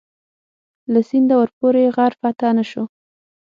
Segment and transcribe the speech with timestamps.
[0.91, 2.83] له سینده ورپورې غر فتح نه شو.